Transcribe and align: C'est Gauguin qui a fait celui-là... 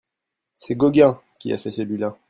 C'est 0.55 0.73
Gauguin 0.73 1.21
qui 1.37 1.53
a 1.53 1.59
fait 1.59 1.69
celui-là... 1.69 2.17